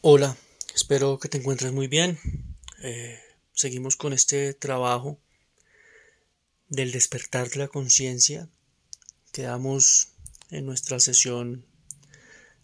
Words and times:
Hola, 0.00 0.36
espero 0.76 1.18
que 1.18 1.28
te 1.28 1.38
encuentres 1.38 1.72
muy 1.72 1.88
bien. 1.88 2.20
Eh, 2.84 3.18
seguimos 3.52 3.96
con 3.96 4.12
este 4.12 4.54
trabajo 4.54 5.18
del 6.68 6.92
despertar 6.92 7.50
de 7.50 7.58
la 7.58 7.66
conciencia. 7.66 8.48
Quedamos 9.32 10.12
en 10.50 10.66
nuestra 10.66 11.00
sesión 11.00 11.66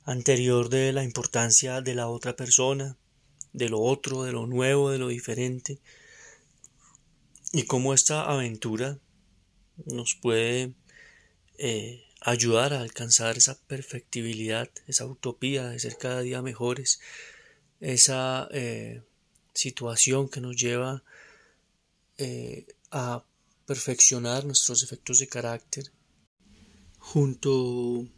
anterior 0.04 0.68
de 0.68 0.92
la 0.92 1.02
importancia 1.02 1.80
de 1.80 1.96
la 1.96 2.06
otra 2.06 2.36
persona, 2.36 2.96
de 3.52 3.68
lo 3.68 3.80
otro, 3.80 4.22
de 4.22 4.30
lo 4.30 4.46
nuevo, 4.46 4.92
de 4.92 4.98
lo 4.98 5.08
diferente, 5.08 5.80
y 7.52 7.64
cómo 7.64 7.94
esta 7.94 8.30
aventura 8.30 9.00
nos 9.86 10.14
puede 10.14 10.72
eh, 11.58 12.03
ayudar 12.24 12.72
a 12.72 12.80
alcanzar 12.80 13.36
esa 13.36 13.54
perfectibilidad, 13.66 14.70
esa 14.86 15.04
utopía 15.04 15.68
de 15.68 15.78
ser 15.78 15.98
cada 15.98 16.22
día 16.22 16.40
mejores, 16.40 17.00
esa 17.80 18.48
eh, 18.50 19.02
situación 19.52 20.30
que 20.30 20.40
nos 20.40 20.56
lleva 20.56 21.04
eh, 22.16 22.66
a 22.90 23.24
perfeccionar 23.66 24.46
nuestros 24.46 24.82
efectos 24.82 25.18
de 25.18 25.28
carácter 25.28 25.92
junto 26.98 28.08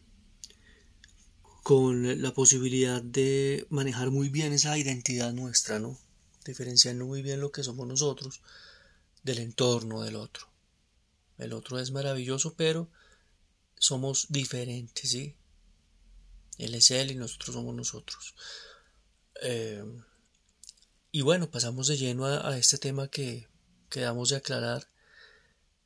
con 1.65 2.23
la 2.23 2.33
posibilidad 2.33 3.03
de 3.03 3.67
manejar 3.71 4.13
muy 4.13 4.29
bien 4.29 4.53
esa 4.53 4.79
identidad 4.79 5.33
nuestra, 5.33 5.81
¿no? 5.81 5.99
Diferenciando 6.45 7.07
muy 7.07 7.23
bien 7.23 7.41
lo 7.41 7.51
que 7.51 7.65
somos 7.65 7.89
nosotros 7.89 8.41
del 9.25 9.39
entorno 9.39 10.03
del 10.03 10.15
otro. 10.15 10.47
El 11.39 11.53
otro 11.53 11.81
es 11.81 11.91
maravilloso, 11.91 12.55
pero 12.57 12.89
somos 13.79 14.27
diferentes, 14.29 15.11
¿sí? 15.11 15.35
Él 16.59 16.75
es 16.75 16.91
él 16.91 17.11
y 17.11 17.15
nosotros 17.15 17.55
somos 17.55 17.75
nosotros. 17.75 18.35
Eh, 19.43 19.85
y 21.13 21.23
bueno, 21.23 21.51
pasamos 21.51 21.87
de 21.87 21.97
lleno 21.97 22.27
a, 22.27 22.59
este 22.59 22.79
tema 22.79 23.09
que 23.09 23.49
quedamos 23.89 24.31
de 24.31 24.37
aclarar, 24.37 24.89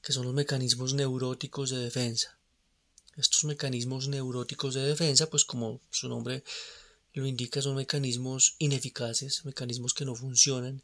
que 0.03 0.13
son 0.13 0.25
los 0.25 0.35
mecanismos 0.35 0.95
neuróticos 0.95 1.71
de 1.71 1.79
defensa. 1.79 2.39
Estos 3.17 3.45
mecanismos 3.45 4.09
neuróticos 4.09 4.75
de 4.75 4.83
defensa, 4.83 5.29
pues 5.29 5.45
como 5.45 5.81
su 5.91 6.09
nombre 6.09 6.43
lo 7.13 7.27
indica, 7.27 7.61
son 7.61 7.77
mecanismos 7.77 8.55
ineficaces, 8.59 9.45
mecanismos 9.45 9.95
que 9.95 10.05
no 10.05 10.15
funcionan, 10.15 10.83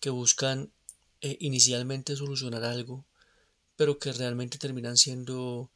que 0.00 0.10
buscan 0.10 0.72
eh, 1.20 1.36
inicialmente 1.40 2.16
solucionar 2.16 2.64
algo, 2.64 3.04
pero 3.76 3.98
que 3.98 4.12
realmente 4.12 4.58
terminan 4.58 4.96
siendo 4.96 5.70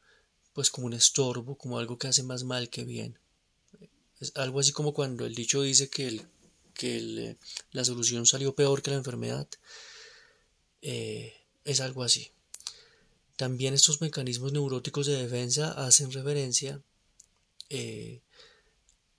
pues 0.59 0.71
como 0.71 0.87
un 0.87 0.93
estorbo, 0.93 1.57
como 1.57 1.79
algo 1.79 1.97
que 1.97 2.09
hace 2.09 2.21
más 2.21 2.43
mal 2.43 2.69
que 2.69 2.83
bien. 2.83 3.17
Es 4.19 4.33
algo 4.35 4.59
así 4.59 4.73
como 4.73 4.93
cuando 4.93 5.25
el 5.25 5.33
dicho 5.33 5.61
dice 5.61 5.89
que, 5.89 6.05
el, 6.05 6.27
que 6.73 6.97
eh, 6.97 7.37
la 7.71 7.85
solución 7.85 8.25
salió 8.25 8.53
peor 8.55 8.81
que 8.81 8.91
la 8.91 8.97
enfermedad. 8.97 9.47
Eh, 10.81 11.33
es 11.63 11.79
algo 11.79 12.03
así. 12.03 12.33
También 13.37 13.73
estos 13.73 14.01
mecanismos 14.01 14.51
neuróticos 14.51 15.05
de 15.07 15.23
defensa 15.23 15.71
hacen 15.87 16.11
referencia 16.11 16.83
eh, 17.69 18.19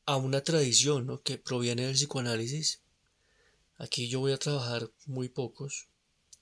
a 0.05 0.19
una 0.19 0.45
tradición 0.45 1.23
que 1.25 1.39
proviene 1.39 1.87
del 1.87 1.95
psicoanálisis. 1.95 2.81
Aquí 3.79 4.11
yo 4.11 4.21
voy 4.21 4.33
a 4.33 4.39
trabajar 4.39 4.91
muy 5.07 5.31
pocos, 5.31 5.89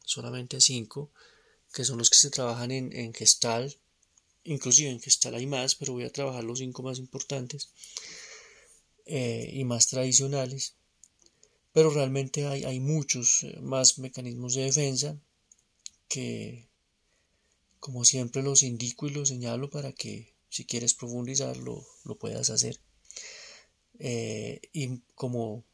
solamente 0.05 0.61
cinco, 0.61 1.13
que 1.73 1.85
son 1.85 1.99
los 1.99 2.11
que 2.11 2.19
se 2.19 2.31
trabajan 2.31 2.73
en, 2.73 2.93
en 2.93 3.15
Gestalt, 3.15 3.79
inclusive 4.49 4.91
en 4.91 5.01
Gestalt 5.01 5.37
hay 5.37 5.47
más, 5.47 5.75
pero 5.75 5.93
voy 5.93 6.05
a 6.05 6.13
trabajar 6.13 6.45
los 6.45 6.59
cinco 6.59 6.83
más 6.83 6.99
importantes 6.99 7.71
eh, 9.07 9.51
y 9.53 9.65
más 9.65 9.87
tradicionales. 9.87 10.75
Pero 11.73 11.91
realmente 11.91 12.47
hay, 12.47 12.65
hay 12.65 12.81
muchos 12.81 13.45
eh, 13.45 13.59
más 13.61 13.99
mecanismos 13.99 14.55
de 14.55 14.65
defensa 14.65 15.19
que, 16.09 16.69
como 17.79 18.05
siempre, 18.05 18.43
los 18.43 18.63
indico 18.63 19.07
y 19.07 19.11
los 19.11 19.29
señalo 19.29 19.71
para 19.71 19.93
que 19.93 20.35
si 20.49 20.65
quieres 20.65 20.95
profundizarlo 20.95 21.87
lo 22.05 22.19
puedas 22.19 22.51
hacer. 22.51 22.81
Eh, 23.99 24.61
y 24.73 24.99
como 25.15 25.65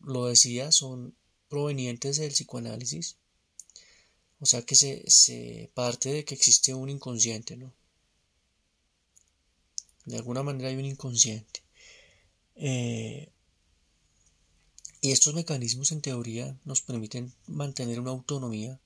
lo 0.00 0.26
decía, 0.26 0.72
son 0.72 1.14
provenientes 1.48 2.16
del 2.16 2.32
psicoanálisis. 2.32 3.16
O 4.40 4.46
sea 4.46 4.62
que 4.62 4.74
se, 4.74 5.04
se 5.06 5.70
parte 5.74 6.10
de 6.10 6.24
que 6.24 6.34
existe 6.34 6.72
un 6.72 6.88
inconsciente, 6.88 7.56
¿no? 7.56 7.74
De 10.10 10.16
alguna 10.16 10.42
manera 10.42 10.68
hay 10.68 10.76
un 10.76 10.84
inconsciente. 10.84 11.62
Eh, 12.56 13.30
y 15.00 15.12
estos 15.12 15.34
mecanismos 15.34 15.92
en 15.92 16.02
teoría 16.02 16.58
nos 16.64 16.82
permiten 16.82 17.32
mantener 17.46 18.00
una 18.00 18.10
autonomía, 18.10 18.80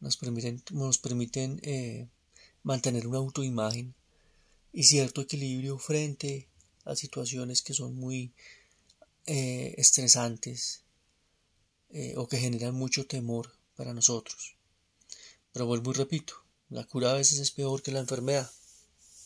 nos 0.00 0.16
permiten, 0.16 0.62
nos 0.72 0.98
permiten 0.98 1.60
eh, 1.62 2.08
mantener 2.64 3.06
una 3.06 3.18
autoimagen 3.18 3.94
y 4.72 4.82
cierto 4.82 5.20
equilibrio 5.20 5.78
frente 5.78 6.48
a 6.84 6.96
situaciones 6.96 7.62
que 7.62 7.72
son 7.72 7.94
muy 7.94 8.32
eh, 9.26 9.74
estresantes 9.78 10.82
o 12.16 12.26
que 12.26 12.38
generan 12.38 12.74
mucho 12.74 13.06
temor 13.06 13.56
para 13.76 13.94
nosotros. 13.94 14.56
Pero 15.52 15.66
vuelvo 15.66 15.92
y 15.92 15.94
repito, 15.94 16.34
la 16.68 16.82
cura 16.82 17.12
a 17.12 17.14
veces 17.14 17.38
es 17.38 17.52
peor 17.52 17.82
que 17.82 17.92
la 17.92 18.00
enfermedad 18.00 18.50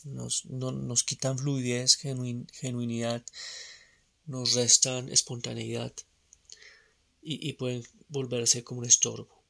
nos, 0.05 0.45
nos 0.45 1.03
quitan 1.03 1.37
fluidez, 1.37 1.97
genuinidad, 1.97 3.23
nos 4.25 4.53
restan 4.53 5.09
espontaneidad 5.09 5.93
y, 7.21 7.53
pueden 7.53 7.83
volverse 8.07 8.63
como 8.63 8.79
un 8.79 8.85
estorbo. 8.85 9.43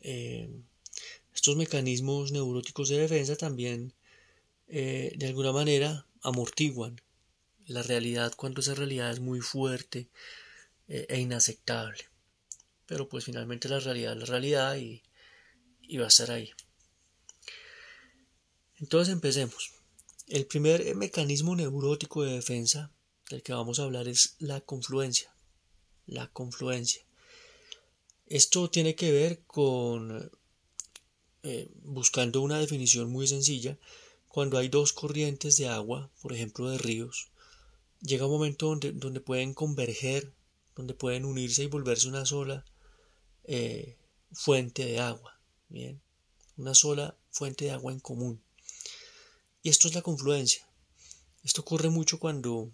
Eh, 0.00 0.50
estos 1.34 1.56
mecanismos 1.56 2.32
neuróticos 2.32 2.88
de 2.88 2.98
defensa 2.98 3.36
también 3.36 3.94
eh, 4.68 5.12
de 5.16 5.26
alguna 5.26 5.52
manera 5.52 6.06
amortiguan 6.22 7.00
la 7.66 7.82
realidad 7.82 8.32
cuando 8.36 8.60
esa 8.60 8.74
realidad 8.74 9.10
es 9.10 9.20
muy 9.20 9.40
fuerte 9.40 10.08
eh, 10.88 11.06
e 11.08 11.20
inaceptable. 11.20 12.04
Pero 12.86 13.08
pues 13.08 13.24
finalmente 13.24 13.68
la 13.68 13.80
realidad 13.80 14.12
es 14.12 14.18
la 14.18 14.26
realidad 14.26 14.76
y, 14.76 15.02
y 15.82 15.96
va 15.98 16.06
a 16.06 16.08
estar 16.08 16.30
ahí. 16.30 16.50
Entonces 18.78 19.12
empecemos. 19.12 19.81
El 20.26 20.46
primer 20.46 20.94
mecanismo 20.94 21.56
neurótico 21.56 22.22
de 22.22 22.32
defensa 22.34 22.92
del 23.28 23.42
que 23.42 23.52
vamos 23.52 23.78
a 23.78 23.84
hablar 23.84 24.08
es 24.08 24.36
la 24.38 24.60
confluencia. 24.60 25.34
La 26.06 26.28
confluencia. 26.28 27.04
Esto 28.26 28.70
tiene 28.70 28.94
que 28.94 29.12
ver 29.12 29.42
con, 29.46 30.30
eh, 31.42 31.70
buscando 31.82 32.40
una 32.40 32.58
definición 32.58 33.10
muy 33.10 33.26
sencilla, 33.26 33.78
cuando 34.28 34.56
hay 34.56 34.68
dos 34.68 34.92
corrientes 34.92 35.56
de 35.58 35.68
agua, 35.68 36.10
por 36.22 36.32
ejemplo 36.32 36.70
de 36.70 36.78
ríos, 36.78 37.32
llega 38.00 38.26
un 38.26 38.32
momento 38.32 38.66
donde, 38.66 38.92
donde 38.92 39.20
pueden 39.20 39.52
converger, 39.54 40.32
donde 40.74 40.94
pueden 40.94 41.24
unirse 41.24 41.64
y 41.64 41.66
volverse 41.66 42.08
una 42.08 42.24
sola 42.24 42.64
eh, 43.44 43.98
fuente 44.32 44.84
de 44.84 45.00
agua. 45.00 45.38
Bien, 45.68 46.00
una 46.56 46.74
sola 46.74 47.16
fuente 47.30 47.66
de 47.66 47.72
agua 47.72 47.92
en 47.92 48.00
común. 48.00 48.42
Y 49.62 49.68
esto 49.68 49.88
es 49.88 49.94
la 49.94 50.02
confluencia. 50.02 50.66
Esto 51.44 51.62
ocurre 51.62 51.88
mucho 51.88 52.18
cuando, 52.18 52.70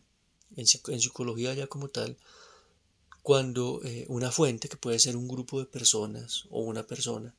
en, 0.56 0.66
psicología 0.66 1.54
ya 1.54 1.66
como 1.66 1.88
tal, 1.88 2.16
cuando 3.22 3.80
eh, 3.84 4.06
una 4.08 4.30
fuente, 4.30 4.68
que 4.68 4.76
puede 4.76 4.98
ser 4.98 5.16
un 5.16 5.28
grupo 5.28 5.58
de 5.58 5.66
personas 5.66 6.44
o 6.50 6.60
una 6.60 6.86
persona, 6.86 7.34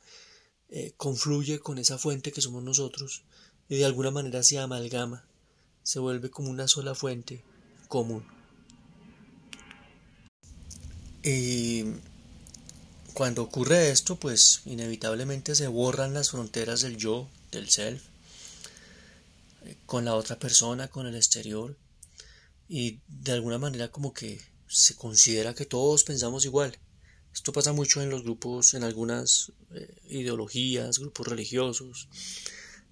eh, 0.69 0.93
confluye 0.97 1.59
con 1.59 1.79
esa 1.79 1.97
fuente 1.97 2.31
que 2.31 2.41
somos 2.41 2.63
nosotros 2.63 3.23
y 3.67 3.77
de 3.77 3.85
alguna 3.85 4.11
manera 4.11 4.43
se 4.43 4.59
amalgama, 4.59 5.25
se 5.83 5.99
vuelve 5.99 6.29
como 6.29 6.49
una 6.49 6.67
sola 6.67 6.93
fuente 6.93 7.43
común. 7.87 8.23
Y 11.23 11.85
cuando 13.13 13.43
ocurre 13.43 13.91
esto, 13.91 14.15
pues 14.15 14.61
inevitablemente 14.65 15.55
se 15.55 15.67
borran 15.67 16.13
las 16.13 16.31
fronteras 16.31 16.81
del 16.81 16.97
yo, 16.97 17.27
del 17.51 17.69
self, 17.69 18.03
con 19.85 20.05
la 20.05 20.15
otra 20.15 20.39
persona, 20.39 20.87
con 20.87 21.07
el 21.07 21.15
exterior 21.15 21.77
y 22.67 23.01
de 23.07 23.31
alguna 23.31 23.57
manera 23.57 23.91
como 23.91 24.13
que 24.13 24.39
se 24.67 24.95
considera 24.95 25.55
que 25.55 25.65
todos 25.65 26.03
pensamos 26.03 26.45
igual. 26.45 26.77
Esto 27.33 27.51
pasa 27.51 27.73
mucho 27.73 28.01
en 28.01 28.09
los 28.09 28.23
grupos, 28.23 28.73
en 28.75 28.83
algunas 28.83 29.51
eh, 29.73 30.01
ideologías, 30.09 30.99
grupos 30.99 31.27
religiosos, 31.27 32.07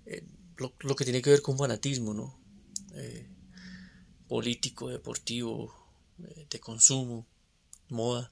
eh, 0.06 0.26
lo, 0.58 0.96
que 0.96 1.04
tiene 1.04 1.22
que 1.22 1.30
ver 1.30 1.42
con 1.42 1.58
fanatismo, 1.58 2.14
¿no? 2.14 2.40
Eh, 2.96 3.28
político, 4.28 4.90
deportivo, 4.90 5.74
de 6.18 6.60
consumo, 6.60 7.28
moda. 7.90 8.32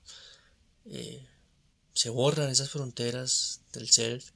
se 1.93 2.09
borran 2.09 2.49
esas 2.49 2.69
fronteras 2.71 3.61
del 3.73 3.89
self 3.89 4.31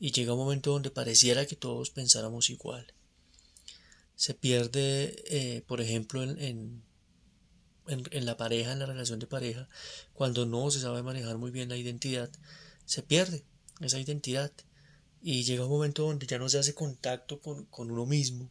y 0.00 0.10
llega 0.10 0.34
un 0.34 0.40
momento 0.40 0.72
donde 0.72 0.90
pareciera 0.90 1.46
que 1.46 1.56
todos 1.56 1.90
pensáramos 1.90 2.50
igual 2.50 2.92
se 4.20 4.34
pierde, 4.34 5.14
eh, 5.28 5.62
por 5.66 5.80
ejemplo, 5.80 6.22
en, 6.22 6.82
en, 7.86 8.26
la 8.26 8.36
pareja, 8.36 8.70
en 8.70 8.78
la 8.78 8.84
relación 8.84 9.18
de 9.18 9.26
pareja, 9.26 9.66
cuando 10.12 10.44
no 10.44 10.70
se 10.70 10.78
sabe 10.78 11.02
manejar 11.02 11.38
muy 11.38 11.50
bien 11.50 11.70
la 11.70 11.78
identidad, 11.78 12.30
se 12.84 13.02
pierde 13.02 13.46
esa 13.80 13.98
identidad 13.98 14.52
y 15.22 15.44
llega 15.44 15.64
un 15.64 15.70
momento 15.70 16.02
donde 16.02 16.26
ya 16.26 16.36
no 16.36 16.50
se 16.50 16.58
hace 16.58 16.74
contacto 16.74 17.40
con, 17.40 17.66
uno 17.72 18.04
mismo, 18.04 18.50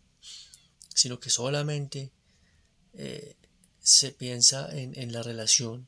sino 0.96 1.20
que 1.20 1.30
solamente 1.30 2.12
eh, 2.96 3.36
se 3.80 4.12
piensa 4.12 4.76
en, 4.76 5.00
en 5.00 5.14
la 5.14 5.22
relación 5.22 5.88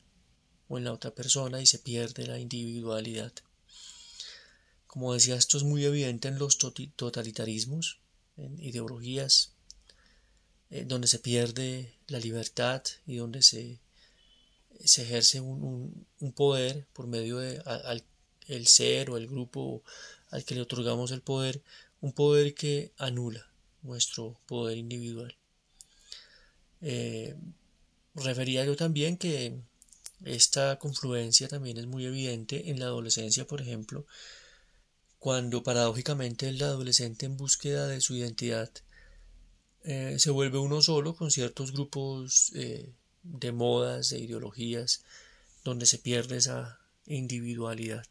o 0.68 0.78
en 0.78 0.84
la 0.84 0.92
otra 0.92 1.12
persona 1.12 1.60
y 1.60 1.66
se 1.66 1.80
pierde 1.80 2.28
la 2.28 2.38
individualidad. 2.38 3.32
Como 4.86 5.12
decía, 5.12 5.34
esto 5.34 5.56
es 5.56 5.64
muy 5.64 5.84
evidente 5.84 6.28
en 6.28 6.38
los 6.38 6.58
totalitarismos, 6.58 7.98
en 8.36 8.62
ideologías 8.62 9.51
eh, 10.72 10.84
donde 10.86 11.06
se 11.06 11.18
pierde 11.18 11.92
la 12.08 12.18
libertad 12.18 12.82
y 13.06 13.16
donde 13.16 13.42
se, 13.42 13.78
ejerce 14.80 15.38
un, 15.38 16.06
poder 16.34 16.86
por 16.94 17.06
medio 17.06 17.36
de 17.36 17.62
el 18.48 18.66
ser 18.66 19.10
o 19.10 19.18
el 19.18 19.26
grupo 19.26 19.82
al 20.30 20.46
que 20.46 20.54
le 20.54 20.62
otorgamos 20.62 21.10
el 21.10 21.20
poder, 21.20 21.62
un 22.00 22.12
poder 22.14 22.54
que 22.54 22.90
anula 22.96 23.46
nuestro 23.82 24.40
poder 24.46 24.78
individual. 24.78 25.36
Eh, 26.80 27.36
refería 28.14 28.64
yo 28.64 28.74
también 28.74 29.18
que 29.18 29.60
esta 30.24 30.78
confluencia 30.78 31.48
también 31.48 31.76
es 31.76 31.86
muy 31.86 32.06
evidente 32.06 32.70
en 32.70 32.80
la 32.80 32.86
adolescencia, 32.86 33.46
por 33.46 33.60
ejemplo, 33.60 34.06
cuando 35.18 35.62
paradójicamente 35.62 36.48
el 36.48 36.62
adolescente 36.62 37.26
en 37.26 37.36
búsqueda 37.36 37.86
de 37.88 38.00
su 38.00 38.14
identidad 38.14 38.70
eh, 39.84 40.16
se 40.18 40.30
vuelve 40.30 40.58
uno 40.58 40.80
solo 40.80 41.16
con 41.16 41.30
ciertos 41.30 41.72
grupos 41.72 42.52
eh, 42.54 42.92
de 43.22 43.52
modas, 43.52 44.10
de 44.10 44.20
ideologías, 44.20 45.02
donde 45.64 45.86
se 45.86 45.98
pierde 45.98 46.36
esa 46.36 46.78
individualidad. 47.06 48.06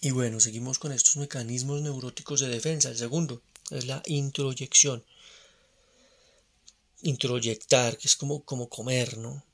Y 0.00 0.10
bueno, 0.10 0.40
seguimos 0.40 0.78
con 0.78 0.92
estos 0.92 1.16
mecanismos 1.16 1.80
neuróticos 1.80 2.40
de 2.40 2.48
defensa. 2.48 2.90
El 2.90 2.98
segundo 2.98 3.40
es 3.70 3.86
la 3.86 4.02
introyección. 4.06 5.02
Introyectar, 7.02 7.96
que 7.96 8.08
es 8.08 8.16
como, 8.16 8.42
como 8.44 8.68
comer, 8.68 9.16
¿no? 9.18 9.44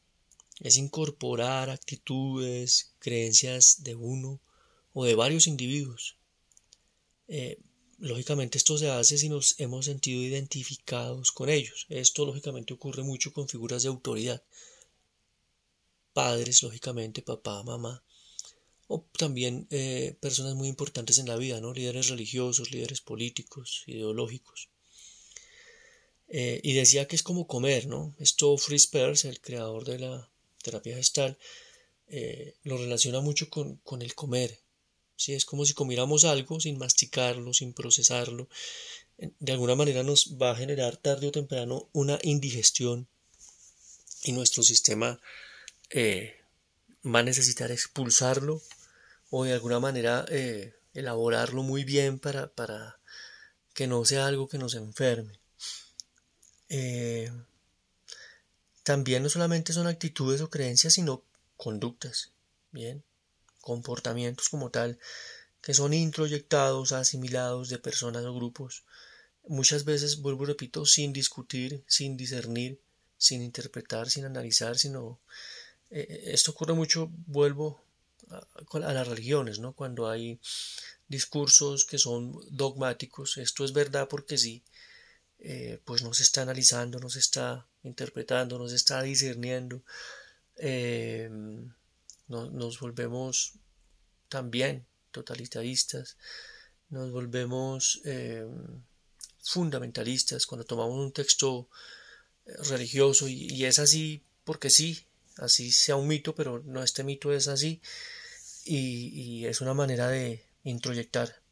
Es 0.59 0.77
incorporar 0.77 1.71
actitudes, 1.71 2.91
creencias 2.99 3.83
de 3.83 3.95
uno 3.95 4.41
o 4.93 5.05
de 5.05 5.15
varios 5.15 5.47
individuos. 5.47 6.17
Eh, 7.29 7.59
lógicamente 8.01 8.59
esto 8.59 8.79
se 8.79 8.91
hace 8.91 9.19
si 9.19 9.29
nos 9.29 9.55
hemos 9.59 9.85
sentido 9.85 10.23
identificados 10.23 11.33
con 11.33 11.49
ellos. 11.49 11.87
Esto 11.89 12.25
lógicamente 12.25 12.75
ocurre 12.75 13.03
mucho 13.03 13.33
con 13.33 13.49
figuras 13.49 13.83
de 13.83 13.89
autoridad. 13.91 14.43
Padres, 16.13 16.63
lógicamente, 16.63 17.23
papá, 17.23 17.63
mamá. 17.63 18.03
O 18.89 19.05
también 19.17 19.69
eh, 19.71 20.17
personas 20.21 20.55
muy 20.55 20.69
importantes 20.69 21.19
en 21.19 21.29
la 21.29 21.37
vida, 21.37 21.61
¿no? 21.61 21.73
Líderes 21.73 22.09
religiosos, 22.09 22.73
líderes 22.73 23.01
políticos, 23.01 23.85
ideológicos. 23.87 24.69
Eh, 26.29 26.61
y 26.63 26.73
decía 26.73 27.07
que 27.07 27.17
es 27.17 27.23
como 27.23 27.47
comer, 27.47 27.87
¿no? 27.87 28.15
Esto 28.19 28.57
Fritz 28.57 28.87
Perls, 28.87 29.25
el 29.25 29.41
creador 29.41 29.85
de 29.85 29.99
la 29.99 30.31
terapia 30.63 30.97
gestal, 30.97 31.39
eh, 32.09 32.55
lo 32.65 32.77
relaciona 32.79 33.21
mucho 33.21 33.49
con, 33.51 33.77
con 33.77 34.03
el 34.03 34.15
comer, 34.15 34.59
es 35.29 35.45
como 35.45 35.65
si 35.65 35.75
comiéramos 35.75 36.25
algo 36.25 36.61
sin 36.61 36.79
masticarlo, 36.79 37.53
sin 37.53 37.73
procesarlo. 37.75 38.49
De 39.39 39.53
alguna 39.53 39.75
manera 39.75 40.03
nos 40.03 40.37
va 40.41 40.53
a 40.53 40.57
generar 40.57 40.97
tarde 40.97 41.29
o 41.29 41.33
temprano 41.33 41.89
una 41.93 42.19
indigestión 42.23 43.07
y 44.23 44.33
nuestro 44.33 44.63
sistema 44.63 45.21
eh, 45.91 46.37
va 47.05 47.19
a 47.19 47.23
necesitar 47.23 47.71
expulsarlo 47.71 48.63
o 49.29 49.45
de 49.45 49.53
alguna 49.53 49.79
manera 49.79 50.25
eh, 50.31 50.75
elaborarlo 50.95 51.63
muy 51.63 51.85
bien 51.85 52.19
para, 52.19 52.49
para, 52.49 52.99
que 53.75 53.87
no 53.87 54.05
sea 54.05 54.27
algo 54.27 54.49
que 54.49 54.59
nos 54.59 54.75
enferme. 54.75 55.39
Eh, 56.71 57.31
también 58.83 59.23
no 59.23 59.29
solamente 59.29 59.73
son 59.73 59.87
actitudes 59.87 60.41
o 60.41 60.49
creencias, 60.49 60.95
sino 60.95 61.23
conductas. 61.57 62.33
Bien 62.73 63.05
comportamientos 63.61 64.49
como 64.49 64.71
tal 64.71 64.99
que 65.61 65.75
son 65.75 65.93
introyectados, 65.93 66.93
asimilados 66.93 67.69
de 67.69 67.79
personas 67.79 68.25
o 68.25 68.35
grupos, 68.35 68.85
muchas 69.47 69.85
veces, 69.85 70.21
vuelvo 70.21 70.45
y 70.45 70.47
repito, 70.47 70.87
sin 70.87 71.13
discutir, 71.13 71.83
sin 71.87 72.17
discernir, 72.17 72.81
sin 73.19 73.43
interpretar, 73.43 74.09
sin 74.09 74.25
analizar, 74.25 74.79
sino 74.79 75.21
eh, 75.91 76.07
eh, 76.09 76.21
esto 76.33 76.53
ocurre 76.53 76.73
mucho, 76.73 77.11
vuelvo 77.27 77.83
a, 78.31 78.79
las 78.79 79.09
religiones, 79.09 79.59
¿no? 79.59 79.73
Cuando 79.73 80.09
hay 80.09 80.41
discursos 81.09 81.85
que 81.85 81.99
son 81.99 82.39
dogmáticos, 82.51 83.37
esto 83.37 83.65
es 83.65 83.73
verdad 83.73 84.09
porque 84.09 84.39
sí, 84.39 84.63
eh, 85.41 85.81
pues 85.85 86.03
no 86.03 86.15
se 86.15 86.23
está 86.23 86.43
analizando, 86.43 87.01
no 87.01 87.11
se 87.11 87.19
está 87.19 87.67
interpretando, 87.83 88.59
no 88.59 88.69
se 88.69 88.77
está 88.77 89.03
discerniendo, 89.03 89.83
nos 92.31 92.79
volvemos 92.79 93.55
también 94.29 94.87
totalitaristas, 95.11 96.17
nos 96.89 97.11
volvemos 97.11 98.01
eh, 98.05 98.47
fundamentalistas 99.43 100.47
cuando 100.47 100.65
tomamos 100.65 100.97
un 100.97 101.13
texto 101.13 101.69
eh, 102.47 102.55
religioso. 102.69 103.29
Y, 103.29 103.65
es 103.65 103.79
así 103.79 104.25
porque 104.45 104.71
sí, 104.71 105.07
así 105.37 105.73
sea 105.73 105.97
un 105.97 106.07
mito, 106.09 106.35
pero 106.35 106.63
no 106.65 106.83
este 106.83 107.05
mito 107.05 107.33
es 107.33 107.49
así. 107.49 107.83
Y, 108.65 109.45
es 109.47 109.61
una 109.61 109.75
manera 109.75 110.09
de 110.09 110.45
introyectar 110.65 111.43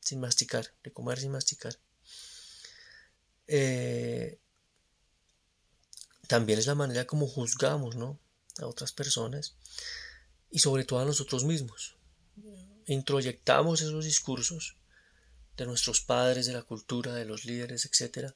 sin 0.00 0.20
masticar, 0.20 0.72
de 0.82 0.92
comer 0.92 1.20
sin 1.20 1.30
masticar. 1.30 1.78
Eh, 3.46 4.38
también 6.26 6.58
es 6.58 6.66
la 6.66 6.74
manera 6.74 7.06
como 7.06 7.26
juzgamos 7.26 7.96
a 8.58 8.66
otras 8.66 8.92
personas 8.92 9.54
y 10.50 10.58
sobre 10.60 10.84
todo 10.84 11.00
a 11.00 11.04
nosotros 11.04 11.44
mismos. 11.44 11.96
Introyectamos 12.86 13.80
esos 13.80 14.04
discursos 14.04 14.76
de 15.56 15.66
nuestros 15.66 16.00
padres, 16.00 16.46
de 16.46 16.52
la 16.54 16.62
cultura, 16.62 17.14
de 17.14 17.24
los 17.24 17.44
líderes, 17.44 17.84
etc. 17.84 18.32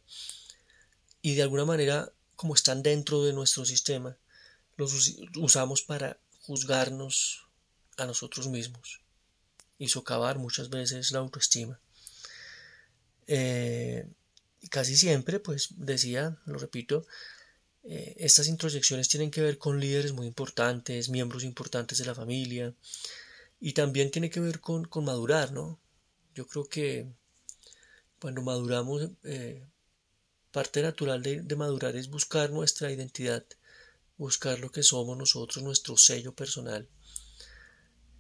Y 1.23 1.35
de 1.35 1.43
alguna 1.43 1.65
manera, 1.65 2.13
como 2.37 2.55
están 2.55 2.83
dentro 2.83 3.25
de 3.25 3.33
nuestro 3.33 3.65
sistema, 3.65 4.17
los 4.77 5.17
usamos 5.37 5.83
para 5.83 6.19
juzgarnos 6.41 7.47
a 7.97 8.07
nosotros 8.07 8.49
mismos 8.49 9.01
y 9.79 9.89
socavar 9.89 10.39
muchas 10.39 10.69
veces 10.71 11.13
la 11.13 11.21
autoestima. 11.21 11.81
Eh, 13.27 14.07
casi 14.71 14.97
siempre, 14.97 15.39
pues 15.39 15.69
decía, 15.77 16.39
lo 16.45 16.59
repito, 16.59 17.07
eh, 17.85 18.15
estas 18.19 18.47
introyecciones 18.47 19.09
tienen 19.09 19.31
que 19.31 19.41
ver 19.41 19.59
con 19.59 19.81
líderes 19.81 20.13
muy 20.13 20.27
importantes, 20.27 21.09
miembros 21.09 21.43
importantes 21.43 21.99
de 21.99 22.05
la 22.05 22.15
familia 22.15 22.75
y 23.61 23.73
también 23.73 24.11
tiene 24.11 24.31
que 24.31 24.41
ver 24.41 24.61
con, 24.61 24.89
madurar, 25.05 25.53
¿no? 25.53 25.81
Yo 26.35 26.47
creo 26.47 26.69
que 26.69 27.09
cuando 28.21 28.43
maduramos, 28.43 29.11
eh, 29.25 29.67
parte 30.53 30.83
natural 30.83 31.23
de, 31.23 31.57
madurar 31.57 31.97
es 31.97 32.09
buscar 32.09 32.51
nuestra 32.51 32.93
identidad, 32.93 33.45
buscar 34.17 34.61
lo 34.61 34.71
que 34.71 34.83
somos 34.85 35.17
nosotros, 35.19 35.65
nuestro 35.65 35.97
sello 35.97 36.35
personal. 36.35 36.89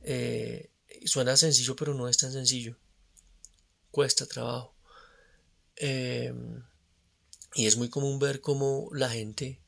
Eh, 0.02 0.70
suena 1.04 1.36
sencillo, 1.36 1.76
pero 1.76 1.94
no 1.94 2.08
es 2.08 2.18
tan 2.18 2.32
sencillo. 2.32 2.76
Cuesta 3.92 4.26
trabajo. 4.26 4.74
Y 7.54 7.66
es 7.66 7.76
muy 7.76 7.88
común 7.88 8.18
ver 8.18 8.40
cómo 8.40 8.88
la 8.92 9.10
gente 9.10 9.60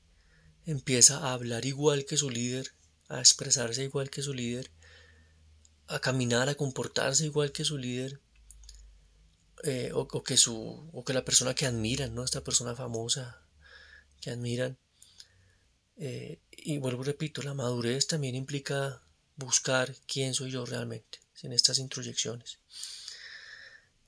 empieza 0.66 1.18
a 1.18 1.32
hablar 1.32 1.64
igual 1.64 2.06
que 2.06 2.16
su 2.16 2.30
líder, 2.30 2.72
a 3.08 3.20
expresarse 3.20 3.84
igual 3.84 4.10
que 4.10 4.22
su 4.22 4.32
líder, 4.32 4.70
a 5.86 6.00
caminar, 6.00 6.48
a 6.48 6.54
comportarse 6.54 7.26
igual 7.26 7.52
que 7.52 7.64
su 7.64 7.76
líder, 7.76 8.20
eh, 9.62 9.92
o, 9.94 10.22
que 10.22 10.36
su, 10.36 10.90
o 10.92 11.04
que 11.04 11.14
la 11.14 11.24
persona 11.24 11.54
que 11.54 11.66
admiran, 11.66 12.14
¿no? 12.14 12.24
Esta 12.24 12.42
persona 12.42 12.74
famosa 12.74 13.42
que 14.20 14.30
admiran. 14.30 14.78
Eh, 15.96 16.40
y 16.50 16.78
vuelvo 16.78 17.02
y 17.02 17.06
repito, 17.06 17.42
la 17.42 17.54
madurez 17.54 18.06
también 18.06 18.34
implica 18.34 19.02
buscar 19.36 19.94
quién 20.06 20.34
soy 20.34 20.50
yo 20.50 20.66
realmente, 20.66 21.20
en 21.42 21.52
estas 21.52 21.78
introyecciones. 21.78 22.58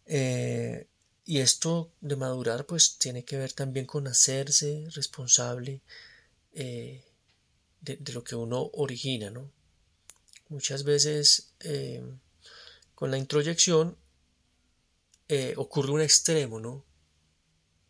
Eh, 0.06 0.88
y 1.26 1.40
esto 1.40 1.92
de 2.00 2.14
madurar 2.14 2.66
pues 2.66 2.98
tiene 2.98 3.24
que 3.24 3.36
ver 3.36 3.52
también 3.52 3.84
con 3.84 4.06
hacerse 4.06 4.86
responsable 4.94 5.82
eh, 6.54 7.04
de, 7.80 8.12
lo 8.12 8.22
que 8.22 8.36
uno 8.36 8.70
origina, 8.74 9.30
¿no? 9.30 9.50
Muchas 10.48 10.84
veces 10.84 11.52
eh, 11.60 12.00
con 12.94 13.10
la 13.10 13.18
introyección 13.18 13.98
eh, 15.28 15.54
ocurre 15.56 15.90
un 15.90 16.00
extremo, 16.00 16.60
¿no? 16.60 16.84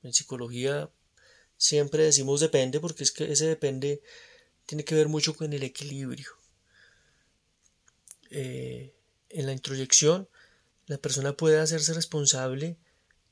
En 0.03 0.15
psicología 0.15 0.91
siempre 1.59 2.05
decimos 2.05 2.41
depende 2.41 2.81
porque 2.81 3.05
es 3.05 3.13
que 3.13 3.31
ese 3.31 3.47
depende 3.47 4.03
tiene 4.65 4.85
que 4.85 4.95
ver 4.95 5.09
mucho 5.09 5.37
con 5.37 5.53
el 5.53 5.63
equilibrio. 5.63 6.31
En 8.31 9.47
la 9.47 9.53
introyección, 9.53 10.29
la 10.87 10.99
persona 10.99 11.37
puede 11.37 11.59
hacerse 11.59 11.95
responsable 11.95 12.77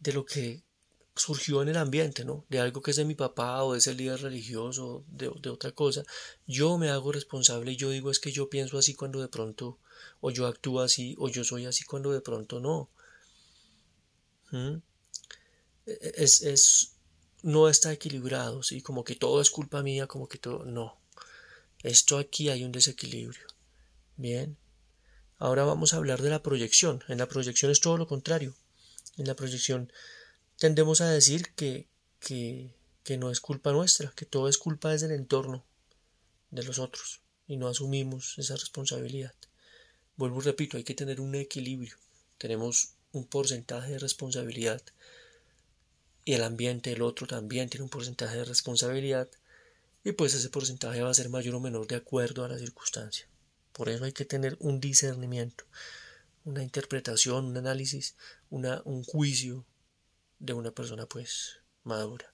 de 0.05 0.13
lo 0.13 0.25
que 0.25 0.63
surgió 1.17 1.63
en 1.63 1.69
el 1.69 1.77
ambiente, 1.77 2.25
¿no? 2.25 2.45
De 2.49 2.61
algo 2.61 2.83
que 2.83 2.91
es 2.91 2.97
de 2.97 3.05
mi 3.05 3.15
papá 3.15 3.63
o 3.65 3.73
de 3.73 3.79
ese 3.79 3.95
líder 3.95 4.21
religioso, 4.21 5.05
de, 5.09 5.31
de 5.41 5.51
otra 5.51 5.73
cosa. 5.73 6.03
Yo 6.47 6.77
me 6.77 6.91
hago 6.91 7.11
responsable 7.13 7.73
y 7.73 7.77
yo 7.77 7.91
digo 7.91 8.11
es 8.11 8.19
que 8.19 8.33
yo 8.33 8.51
pienso 8.51 8.79
así 8.79 8.95
cuando 8.95 9.21
de 9.21 9.29
pronto, 9.29 9.79
o 10.21 10.31
yo 10.31 10.47
actúo 10.47 10.81
así, 10.81 11.15
o 11.19 11.29
yo 11.29 11.43
soy 11.45 11.67
así 11.67 11.85
cuando 11.85 12.13
de 12.13 12.21
pronto 12.21 12.61
no. 12.61 12.91
¿Mm? 14.51 14.77
E, 15.87 15.93
e, 15.93 16.13
es, 16.17 16.43
es, 16.43 16.97
no 17.43 17.69
está 17.69 17.93
equilibrado, 17.93 18.63
¿sí? 18.63 18.83
Como 18.83 19.05
que 19.05 19.15
todo 19.15 19.41
es 19.41 19.51
culpa 19.51 19.83
mía, 19.83 20.07
como 20.07 20.29
que 20.29 20.39
todo, 20.39 20.65
no. 20.65 20.99
Esto 21.83 22.19
aquí 22.19 22.51
hay 22.51 22.65
un 22.65 22.73
desequilibrio. 22.73 23.47
Bien. 24.17 24.59
Ahora 25.39 25.65
vamos 25.65 25.93
a 25.93 25.97
hablar 25.97 26.23
de 26.23 26.31
la 26.31 26.43
proyección. 26.43 27.03
En 27.09 27.19
la 27.19 27.29
proyección 27.29 27.71
es 27.71 27.81
todo 27.81 27.97
lo 27.97 28.07
contrario. 28.07 28.55
En 29.17 29.27
la 29.27 29.37
proyección 29.37 29.93
tendemos 30.59 31.01
a 31.01 31.11
decir 31.11 31.53
que, 31.55 31.87
que, 32.21 32.75
que 33.03 33.17
no 33.17 33.31
es 33.31 33.41
culpa 33.41 33.73
nuestra, 33.73 34.13
que 34.17 34.27
todo 34.27 34.49
es 34.49 34.59
culpa 34.59 34.91
desde 34.91 35.07
el 35.07 35.13
entorno 35.13 35.65
de 36.51 36.65
los 36.65 36.79
otros 36.79 37.21
y 37.47 37.57
no 37.57 37.69
asumimos 37.69 38.39
esa 38.39 38.57
responsabilidad. 38.57 39.35
Vuelvo 40.17 40.41
y 40.41 40.45
repito, 40.45 40.77
hay 40.77 40.85
que 40.85 40.95
tener 40.95 41.21
un 41.21 41.35
equilibrio. 41.35 41.97
Tenemos 42.39 42.95
un 43.13 43.27
porcentaje 43.27 43.93
de 43.93 43.99
responsabilidad 43.99 44.83
y 46.25 46.33
el 46.33 46.43
ambiente, 46.43 46.93
el 46.93 47.03
otro 47.03 47.27
también 47.27 47.69
tiene 47.69 47.85
un 47.85 47.91
porcentaje 47.91 48.37
de 48.37 48.45
responsabilidad 48.45 49.29
y 50.05 50.13
pues 50.13 50.35
ese 50.35 50.49
porcentaje 50.49 51.03
va 51.03 51.11
a 51.11 51.15
ser 51.15 51.29
mayor 51.29 51.55
o 51.55 51.61
menor 51.61 51.87
de 51.87 51.97
acuerdo 51.97 52.45
a 52.45 52.49
la 52.49 52.59
circunstancia. 52.59 53.27
Por 53.73 53.89
eso 53.89 54.05
hay 54.05 54.13
que 54.13 54.25
tener 54.25 54.57
un 54.61 54.81
discernimiento, 54.81 55.65
una 56.45 56.63
interpretación, 56.63 57.47
un 57.47 57.57
análisis, 57.57 58.17
un 58.51 59.05
juicio 59.05 59.65
de 60.39 60.53
una 60.53 60.71
persona 60.71 61.07
pues 61.07 61.59
madura. 61.85 62.33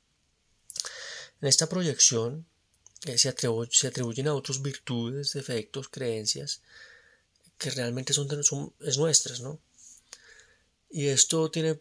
En 1.41 1.49
esta 1.49 1.69
proyección 1.69 2.47
eh, 3.07 3.17
se, 3.19 3.29
atribuyen 3.29 4.29
a 4.29 4.35
otros 4.35 4.63
virtudes, 4.63 5.33
defectos, 5.33 5.89
creencias 5.89 6.61
que 7.57 7.71
realmente 7.71 8.13
son, 8.13 8.43
son 8.43 8.73
es 8.81 8.99
nuestras, 8.99 9.41
¿no? 9.41 9.61
Y 10.91 11.07
esto 11.07 11.51
tiene 11.51 11.79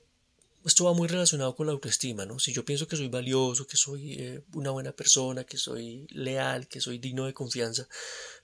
esto 0.65 0.83
va 0.85 0.93
muy 0.93 1.07
relacionado 1.07 1.55
con 1.55 1.67
la 1.67 1.73
autoestima, 1.73 2.25
¿no? 2.25 2.37
Si 2.37 2.53
yo 2.53 2.65
pienso 2.65 2.87
que 2.87 2.97
soy 2.97 3.07
valioso, 3.07 3.65
que 3.65 3.77
soy 3.77 4.13
eh, 4.13 4.41
una 4.53 4.71
buena 4.71 4.91
persona, 4.91 5.45
que 5.45 5.57
soy 5.57 6.05
leal, 6.09 6.67
que 6.67 6.81
soy 6.81 6.99
digno 6.99 7.25
de 7.25 7.33
confianza, 7.33 7.87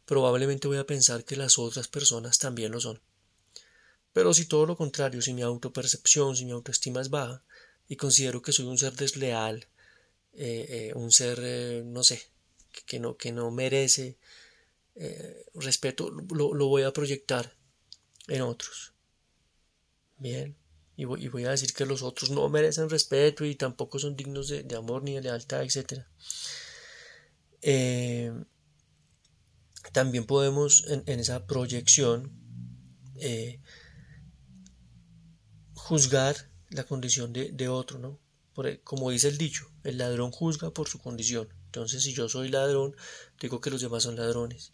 probablemente 0.06 0.68
voy 0.68 0.78
a 0.78 0.86
pensar 0.86 1.26
que 1.26 1.36
las 1.36 1.60
otras 1.60 1.88
personas 1.88 2.40
también 2.40 2.72
lo 2.72 2.80
son. 2.80 3.00
Pero 4.16 4.34
si 4.34 4.46
todo 4.46 4.66
lo 4.66 4.76
contrario, 4.84 5.22
si 5.22 5.34
mi 5.34 5.42
autopercepción, 5.42 6.36
si 6.36 6.46
mi 6.46 6.54
autoestima 6.54 7.02
es 7.02 7.10
baja, 7.10 7.44
y 7.88 7.98
considero 7.98 8.42
que 8.42 8.54
soy 8.56 8.66
un 8.66 8.78
ser 8.78 8.94
desleal, 8.96 9.68
eh, 10.34 10.66
eh, 10.70 10.92
un 10.96 11.12
ser, 11.12 11.38
no 11.86 12.02
sé, 12.04 12.18
que, 12.88 13.00
no, 13.00 13.18
que 13.18 13.32
no 13.32 13.52
merece 13.52 14.18
respeto, 15.54 16.10
lo, 16.10 16.54
lo 16.54 16.68
voy 16.68 16.84
a 16.84 16.94
proyectar 16.94 17.54
en 18.28 18.42
otros. 18.42 18.94
Bien 20.18 20.56
y 20.98 21.04
voy, 21.04 21.46
a 21.46 21.52
decir 21.52 21.74
que 21.74 21.86
los 21.86 22.02
otros 22.04 22.30
no 22.30 22.48
merecen 22.48 22.90
respeto 22.90 23.44
y 23.44 23.56
tampoco 23.56 24.00
son 24.00 24.16
dignos 24.16 24.48
de, 24.48 24.76
amor 24.76 25.04
ni 25.04 25.16
de 25.16 25.22
lealtad, 25.24 25.62
etc. 25.64 26.04
Eh, 27.62 28.32
también 29.92 30.26
podemos 30.26 30.86
en, 30.88 31.20
esa 31.20 31.46
proyección 31.46 32.32
eh, 33.18 33.60
juzgar 35.86 36.50
la 36.72 36.84
condición 36.84 37.32
de, 37.32 37.70
otro, 37.70 38.00
¿no? 38.00 38.20
como 38.84 39.12
dice 39.12 39.28
el 39.28 39.38
dicho, 39.38 39.70
el 39.84 40.00
ladrón 40.00 40.32
juzga 40.32 40.72
por 40.72 40.90
su 40.90 40.98
condición. 40.98 41.48
Entonces, 41.68 42.02
si 42.02 42.12
yo 42.12 42.28
soy 42.28 42.50
ladrón, 42.50 42.96
digo 43.40 43.62
que 43.62 43.70
los 43.70 43.82
demás 43.82 44.02
son 44.02 44.16
ladrones. 44.16 44.72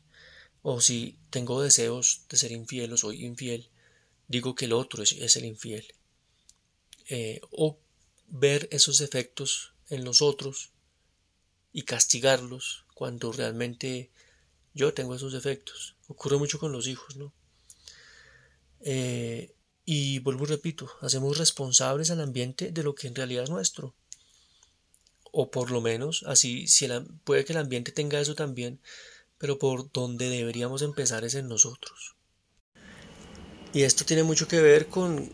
O 0.62 0.80
si 0.80 1.20
tengo 1.30 1.62
deseos 1.62 2.22
de 2.30 2.38
ser 2.38 2.54
infiel 2.54 2.94
o 2.94 2.98
soy 2.98 3.26
infiel, 3.26 3.70
digo 4.30 4.56
que 4.56 4.66
el 4.66 4.72
otro 4.72 5.04
es 5.04 5.36
el 5.36 5.44
infiel. 5.44 5.86
Eh, 7.10 7.42
o 7.52 7.78
ver 8.28 8.70
esos 8.72 9.02
efectos 9.02 9.74
en 9.90 10.06
los 10.06 10.22
otros 10.22 10.72
y 11.74 11.82
castigarlos 11.82 12.86
cuando 12.96 13.34
realmente 13.34 14.12
yo 14.74 14.94
tengo 14.94 15.14
esos 15.16 15.34
efectos. 15.34 15.98
Ocurre 16.08 16.38
mucho 16.38 16.58
con 16.58 16.72
los 16.72 16.88
hijos, 16.88 17.18
¿no? 17.18 17.34
Eh, 18.80 19.54
y 19.94 20.20
vuelvo 20.20 20.46
y 20.46 20.48
repito, 20.48 20.90
hacemos 21.02 21.38
responsables 21.38 22.12
al 22.12 22.22
ambiente 22.22 22.72
de 22.72 22.82
lo 22.82 22.96
que 22.96 23.08
en 23.08 23.16
realidad 23.16 23.44
es 23.44 23.50
nuestro. 23.50 23.94
O 25.34 25.52
por 25.52 25.70
lo 25.70 25.82
menos, 25.82 26.24
así, 26.28 26.66
si 26.70 26.88
puede 27.26 27.44
que 27.44 27.52
el 27.52 27.60
ambiente 27.60 27.92
tenga 27.92 28.22
eso 28.22 28.34
también, 28.34 28.80
pero 29.38 29.60
por 29.60 29.92
donde 29.92 30.30
deberíamos 30.30 30.82
empezar 30.82 31.26
es 31.26 31.36
en 31.36 31.50
nosotros. 31.50 32.16
Y 33.74 33.82
esto 33.82 34.06
tiene 34.06 34.24
mucho 34.24 34.48
que 34.48 34.62
ver 34.62 34.88
con 34.88 35.30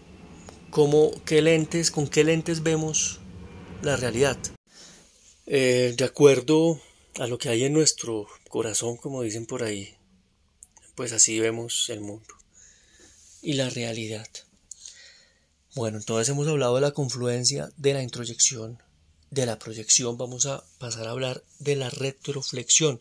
cómo, 0.72 1.12
qué 1.24 1.44
lentes, 1.44 1.92
con 1.92 2.08
qué 2.08 2.24
lentes 2.24 2.64
vemos 2.64 3.20
la 3.84 3.96
realidad. 3.96 4.40
Eh, 5.46 5.94
de 5.96 6.04
acuerdo 6.04 6.82
a 7.20 7.28
lo 7.28 7.38
que 7.38 7.50
hay 7.50 7.64
en 7.66 7.74
nuestro 7.74 8.26
corazón, 8.50 8.98
como 8.98 9.22
dicen 9.22 9.46
por 9.46 9.62
ahí, 9.62 9.94
pues 10.96 11.14
así 11.14 11.40
vemos 11.40 11.92
el 11.92 12.02
mundo 12.02 12.34
y 13.44 13.54
la 13.54 13.70
realidad. 13.70 14.28
Bueno, 15.78 16.00
entonces 16.00 16.28
hemos 16.30 16.48
hablado 16.48 16.74
de 16.74 16.82
la 16.82 16.90
confluencia, 16.90 17.72
de 17.78 17.94
la 17.94 18.02
introyección, 18.02 18.82
de 19.30 19.46
la 19.46 19.60
proyección. 19.60 20.18
Vamos 20.18 20.48
a 20.48 20.66
pasar 20.80 21.06
a 21.06 21.12
hablar 21.12 21.44
de 21.60 21.76
la 21.76 21.92
retroflexión. 21.92 23.00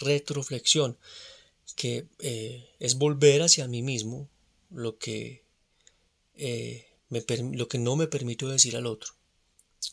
Retroflexión, 0.00 0.98
que 1.76 2.08
eh, 2.18 2.68
es 2.80 2.96
volver 2.96 3.42
hacia 3.42 3.68
mí 3.68 3.82
mismo 3.82 4.28
lo 4.72 4.98
que 4.98 5.44
eh, 6.34 6.88
lo 7.08 7.68
que 7.68 7.78
no 7.78 7.94
me 7.94 8.08
permito 8.08 8.48
decir 8.48 8.76
al 8.76 8.86
otro. 8.86 9.12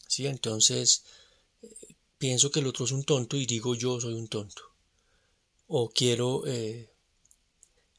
¿sí? 0.07 0.25
Entonces, 0.25 1.03
pienso 2.17 2.49
que 2.49 2.61
el 2.61 2.65
otro 2.65 2.85
es 2.85 2.91
un 2.91 3.03
tonto 3.03 3.37
y 3.37 3.45
digo 3.45 3.75
yo 3.75 4.01
soy 4.01 4.15
un 4.15 4.29
tonto. 4.29 4.63
O 5.67 5.91
quiero 5.91 6.41
eh, 6.47 6.89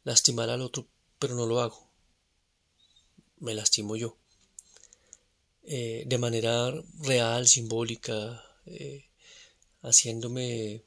lastimar 0.02 0.50
al 0.50 0.62
otro, 0.62 0.88
pero 1.20 1.36
no 1.36 1.46
lo 1.46 1.60
hago. 1.60 1.91
Me 3.42 3.54
lastimo 3.54 3.96
yo. 3.96 4.16
de 5.64 6.18
manera 6.18 6.72
real, 7.00 7.46
simbólica, 7.46 8.42
haciéndome 9.82 10.82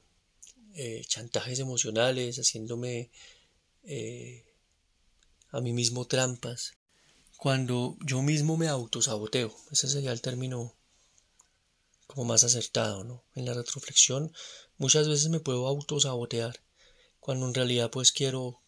chantajes 1.08 1.60
emocionales, 1.60 2.38
haciéndome 2.38 3.12
a 5.52 5.62
mí 5.62 5.74
mismo 5.74 6.06
trampas 6.06 6.74
cuando 7.38 7.98
yo 8.06 8.22
mismo 8.22 8.58
me 8.58 8.68
autosaboteo. 8.70 9.54
Ese 9.72 9.88
sería 9.88 10.12
el 10.14 10.22
término 10.22 10.76
como 12.08 12.24
más 12.24 12.44
acertado, 12.44 13.04
¿no? 13.04 13.24
En 13.36 13.46
la 13.46 13.54
retroflexión 13.54 14.32
muchas 14.78 15.08
veces 15.08 15.30
me 15.30 15.42
puedo 15.42 15.68
autosabotear 15.68 16.62
cuando 17.20 17.48
en 17.48 17.54
realidad 17.54 17.92
pues 17.92 18.12
quiero 18.12 18.62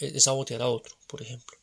eh, 0.00 0.18
sabotear 0.20 0.62
a 0.62 0.68
otro, 0.68 0.96
por 1.06 1.22
ejemplo. 1.22 1.61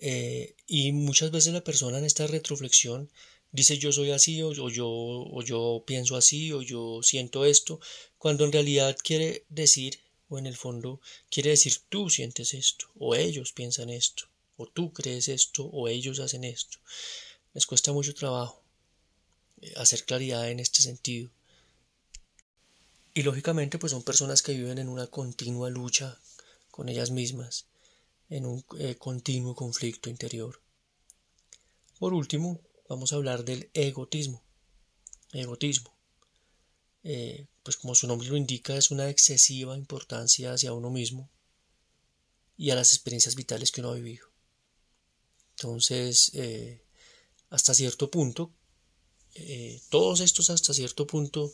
Eh, 0.00 0.54
y 0.66 0.92
muchas 0.92 1.30
veces 1.30 1.52
la 1.52 1.64
persona 1.64 1.98
en 1.98 2.04
esta 2.04 2.26
retroflexión 2.26 3.10
dice 3.50 3.78
yo 3.78 3.92
soy 3.92 4.10
así 4.10 4.42
o, 4.42 4.52
yo, 4.52 4.88
o 4.88 5.42
yo 5.42 5.82
pienso 5.86 6.16
así 6.16 6.52
o 6.52 6.62
yo 6.62 7.00
siento 7.02 7.44
esto, 7.44 7.80
cuando 8.18 8.44
en 8.44 8.52
realidad 8.52 8.96
quiere 9.02 9.44
decir 9.48 10.00
o 10.28 10.38
en 10.38 10.46
el 10.46 10.56
fondo 10.56 11.00
quiere 11.30 11.50
decir 11.50 11.78
tú 11.88 12.10
sientes 12.10 12.54
esto 12.54 12.86
o 12.98 13.14
ellos 13.14 13.52
piensan 13.52 13.90
esto 13.90 14.24
o 14.56 14.66
tú 14.66 14.92
crees 14.92 15.28
esto 15.28 15.64
o 15.64 15.88
ellos 15.88 16.20
hacen 16.20 16.44
esto. 16.44 16.78
Les 17.54 17.66
cuesta 17.66 17.92
mucho 17.92 18.14
trabajo 18.14 18.62
eh, 19.62 19.72
hacer 19.76 20.04
claridad 20.04 20.50
en 20.50 20.60
este 20.60 20.82
sentido. 20.82 21.30
Y 23.14 23.22
lógicamente 23.22 23.78
pues 23.78 23.92
son 23.92 24.02
personas 24.02 24.42
que 24.42 24.52
viven 24.52 24.78
en 24.78 24.88
una 24.88 25.06
continua 25.06 25.70
lucha 25.70 26.20
con 26.70 26.88
ellas 26.88 27.10
mismas, 27.10 27.66
en 28.28 28.46
un 28.46 28.64
eh, 28.78 28.96
continuo 28.96 29.54
conflicto 29.54 30.10
interior. 30.10 30.60
Por 31.98 32.12
último, 32.12 32.60
vamos 32.88 33.12
a 33.12 33.16
hablar 33.16 33.44
del 33.44 33.70
egotismo. 33.74 34.42
Egotismo. 35.32 35.96
Eh, 37.02 37.46
pues 37.62 37.76
como 37.76 37.94
su 37.94 38.06
nombre 38.06 38.28
lo 38.28 38.36
indica, 38.36 38.76
es 38.76 38.90
una 38.90 39.08
excesiva 39.08 39.76
importancia 39.76 40.52
hacia 40.52 40.72
uno 40.72 40.90
mismo 40.90 41.30
y 42.56 42.70
a 42.70 42.74
las 42.74 42.92
experiencias 42.92 43.34
vitales 43.34 43.70
que 43.70 43.80
uno 43.80 43.90
ha 43.90 43.94
vivido. 43.94 44.26
Entonces, 45.56 46.30
eh, 46.34 46.84
hasta 47.50 47.74
cierto 47.74 48.10
punto, 48.10 48.52
todos 49.90 50.18
estos 50.18 50.50
hasta 50.50 50.74
cierto 50.74 51.06
punto 51.06 51.52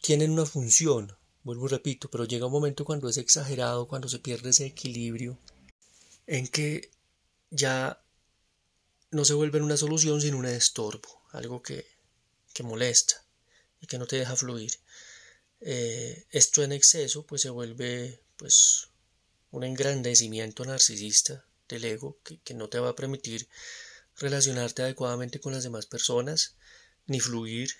tienen 0.00 0.30
una 0.30 0.46
función, 0.46 1.16
vuelvo 1.44 1.66
y 1.66 1.70
repito, 1.70 2.10
pero 2.10 2.24
llega 2.24 2.46
un 2.46 2.52
momento 2.52 2.84
cuando 2.84 3.08
es 3.08 3.16
exagerado, 3.16 3.88
cuando 3.88 4.08
se 4.08 4.18
pierde 4.18 4.50
ese 4.50 4.66
equilibrio, 4.66 5.38
en 6.26 6.46
que 6.48 6.90
ya 7.50 8.02
no 9.10 9.24
se 9.24 9.34
vuelve 9.34 9.60
una 9.60 9.76
solución 9.76 10.20
sino 10.20 10.38
un 10.38 10.46
estorbo, 10.46 11.22
algo 11.32 11.62
que, 11.62 11.86
que 12.54 12.62
molesta 12.62 13.24
y 13.80 13.86
que 13.86 13.98
no 13.98 14.06
te 14.06 14.16
deja 14.16 14.36
fluir. 14.36 14.72
Eh, 15.60 16.26
esto 16.30 16.62
en 16.62 16.72
exceso 16.72 17.24
pues 17.26 17.42
se 17.42 17.50
vuelve 17.50 18.22
pues 18.36 18.88
un 19.50 19.64
engrandecimiento 19.64 20.64
narcisista 20.64 21.44
del 21.68 21.84
ego 21.84 22.18
que, 22.24 22.40
que 22.40 22.54
no 22.54 22.68
te 22.68 22.80
va 22.80 22.90
a 22.90 22.96
permitir 22.96 23.48
relacionarte 24.16 24.82
adecuadamente 24.82 25.40
con 25.40 25.52
las 25.52 25.62
demás 25.62 25.86
personas, 25.86 26.56
ni 27.06 27.20
fluir, 27.20 27.70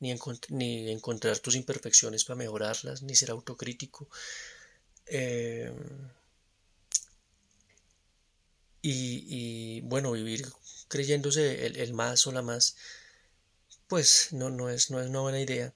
ni, 0.00 0.90
encontrar 0.90 1.38
tus 1.38 1.54
imperfecciones 1.54 2.24
para 2.24 2.36
mejorarlas, 2.36 3.02
ni 3.02 3.14
ser 3.14 3.30
autocrítico. 3.30 4.08
Eh, 5.06 5.72
y, 8.82 9.80
bueno, 9.82 10.12
vivir 10.12 10.46
creyéndose 10.88 11.66
el, 11.66 11.94
más 11.94 12.26
o 12.26 12.32
la 12.32 12.42
más, 12.42 12.76
pues 13.86 14.28
no, 14.32 14.50
no, 14.50 14.68
es, 14.68 14.90
no 14.90 15.00
es 15.00 15.08
una 15.08 15.20
buena 15.20 15.40
idea. 15.40 15.74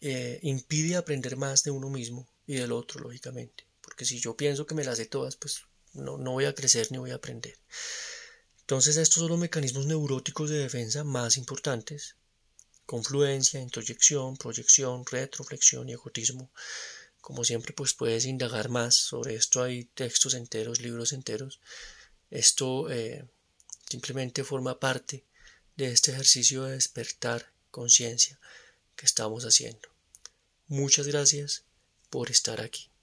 Eh, 0.00 0.38
impide 0.42 0.96
aprender 0.96 1.36
más 1.36 1.64
de 1.64 1.70
uno 1.70 1.90
mismo 1.90 2.28
y 2.46 2.54
del 2.54 2.72
otro, 2.72 3.00
lógicamente. 3.00 3.66
Porque 3.80 4.04
si 4.04 4.20
yo 4.20 4.36
pienso 4.36 4.66
que 4.66 4.74
me 4.74 4.84
las 4.84 4.98
sé 4.98 5.06
todas, 5.06 5.36
pues 5.36 5.62
no, 5.94 6.16
no 6.18 6.32
voy 6.32 6.44
a 6.44 6.54
crecer 6.54 6.92
ni 6.92 6.98
voy 6.98 7.10
a 7.10 7.16
aprender. 7.16 7.58
Entonces 8.60 8.96
estos 8.96 9.20
son 9.20 9.30
los 9.30 9.38
mecanismos 9.38 9.86
neuróticos 9.86 10.50
de 10.50 10.58
defensa 10.58 11.04
más 11.04 11.36
importantes 11.36 12.16
confluencia, 12.86 13.60
introyección, 13.60 14.36
proyección, 14.36 15.04
retroflexión 15.06 15.88
y 15.88 15.92
egotismo. 15.92 16.50
Como 17.20 17.44
siempre, 17.44 17.72
pues 17.72 17.94
puedes 17.94 18.26
indagar 18.26 18.68
más 18.68 18.94
sobre 18.94 19.34
esto. 19.34 19.62
Hay 19.62 19.84
textos 19.84 20.34
enteros, 20.34 20.80
libros 20.80 21.12
enteros. 21.12 21.60
Esto 22.30 22.90
eh, 22.90 23.26
simplemente 23.88 24.44
forma 24.44 24.78
parte 24.78 25.24
de 25.76 25.92
este 25.92 26.12
ejercicio 26.12 26.64
de 26.64 26.72
despertar 26.72 27.52
conciencia 27.70 28.38
que 28.96 29.06
estamos 29.06 29.44
haciendo. 29.44 29.88
Muchas 30.68 31.06
gracias 31.06 31.64
por 32.10 32.30
estar 32.30 32.60
aquí. 32.60 32.93